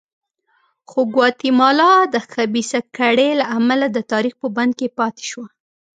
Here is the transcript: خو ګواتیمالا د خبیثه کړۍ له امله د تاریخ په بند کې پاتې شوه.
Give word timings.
خو 0.89 0.99
ګواتیمالا 1.13 1.91
د 2.13 2.15
خبیثه 2.31 2.79
کړۍ 2.97 3.29
له 3.39 3.45
امله 3.57 3.85
د 3.91 3.97
تاریخ 4.11 4.33
په 4.41 4.47
بند 4.55 4.71
کې 4.79 4.87
پاتې 4.99 5.23
شوه. 5.31 5.47